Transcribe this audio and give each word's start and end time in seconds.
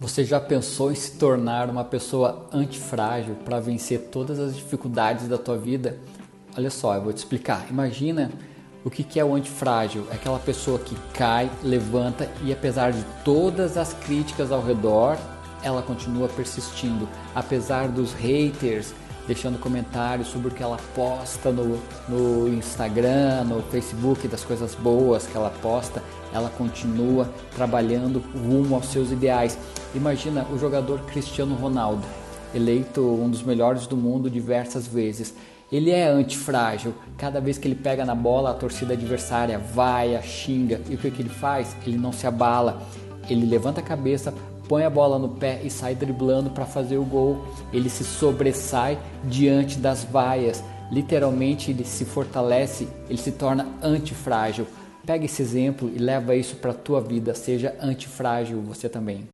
Você 0.00 0.24
já 0.24 0.40
pensou 0.40 0.90
em 0.90 0.94
se 0.94 1.18
tornar 1.18 1.68
uma 1.68 1.84
pessoa 1.84 2.46
antifrágil 2.50 3.34
para 3.44 3.60
vencer 3.60 4.08
todas 4.10 4.40
as 4.40 4.56
dificuldades 4.56 5.28
da 5.28 5.36
tua 5.36 5.58
vida? 5.58 5.98
Olha 6.56 6.70
só, 6.70 6.94
eu 6.94 7.02
vou 7.02 7.12
te 7.12 7.18
explicar. 7.18 7.66
Imagina 7.68 8.32
o 8.82 8.88
que 8.88 9.20
é 9.20 9.22
o 9.22 9.34
antifrágil. 9.34 10.06
É 10.10 10.14
aquela 10.14 10.38
pessoa 10.38 10.78
que 10.78 10.96
cai, 11.12 11.50
levanta 11.62 12.30
e 12.42 12.50
apesar 12.50 12.92
de 12.92 13.04
todas 13.22 13.76
as 13.76 13.92
críticas 13.92 14.50
ao 14.50 14.64
redor, 14.64 15.18
ela 15.62 15.82
continua 15.82 16.28
persistindo. 16.28 17.06
Apesar 17.34 17.86
dos 17.86 18.14
haters 18.14 18.94
deixando 19.26 19.60
comentários 19.60 20.28
sobre 20.28 20.48
o 20.48 20.50
que 20.50 20.62
ela 20.62 20.78
posta 20.94 21.52
no, 21.52 21.78
no 22.08 22.48
Instagram, 22.48 23.44
no 23.44 23.62
Facebook, 23.64 24.26
das 24.26 24.42
coisas 24.42 24.74
boas 24.74 25.26
que 25.26 25.36
ela 25.36 25.50
posta, 25.62 26.02
ela 26.32 26.50
continua 26.50 27.28
trabalhando 27.54 28.22
rumo 28.34 28.74
aos 28.74 28.86
seus 28.86 29.12
ideais. 29.12 29.58
Imagina 29.94 30.46
o 30.52 30.58
jogador 30.58 31.00
Cristiano 31.00 31.56
Ronaldo, 31.56 32.06
eleito 32.54 33.00
um 33.00 33.28
dos 33.28 33.42
melhores 33.42 33.88
do 33.88 33.96
mundo 33.96 34.30
diversas 34.30 34.86
vezes. 34.86 35.34
Ele 35.70 35.90
é 35.90 36.06
antifrágil. 36.06 36.94
Cada 37.16 37.40
vez 37.40 37.58
que 37.58 37.66
ele 37.66 37.74
pega 37.74 38.04
na 38.04 38.14
bola, 38.14 38.50
a 38.50 38.54
torcida 38.54 38.94
adversária 38.94 39.58
vai, 39.58 40.20
xinga. 40.22 40.80
E 40.88 40.94
o 40.94 40.98
que, 40.98 41.10
que 41.10 41.22
ele 41.22 41.28
faz? 41.28 41.76
Ele 41.86 41.96
não 41.96 42.12
se 42.12 42.26
abala. 42.26 42.82
Ele 43.28 43.46
levanta 43.46 43.80
a 43.80 43.84
cabeça, 43.84 44.34
põe 44.68 44.84
a 44.84 44.90
bola 44.90 45.18
no 45.18 45.28
pé 45.28 45.60
e 45.64 45.70
sai 45.70 45.94
driblando 45.94 46.50
para 46.50 46.66
fazer 46.66 46.96
o 46.96 47.04
gol. 47.04 47.44
Ele 47.72 47.88
se 47.88 48.04
sobressai 48.04 48.98
diante 49.24 49.78
das 49.78 50.04
vaias. 50.04 50.62
Literalmente 50.90 51.70
ele 51.70 51.84
se 51.84 52.04
fortalece, 52.04 52.88
ele 53.08 53.18
se 53.18 53.32
torna 53.32 53.66
antifrágil. 53.82 54.66
Pega 55.06 55.24
esse 55.24 55.40
exemplo 55.40 55.90
e 55.94 55.98
leva 55.98 56.34
isso 56.34 56.56
para 56.56 56.72
a 56.72 56.74
tua 56.74 57.00
vida. 57.00 57.34
Seja 57.34 57.76
antifrágil 57.80 58.60
você 58.60 58.88
também. 58.88 59.28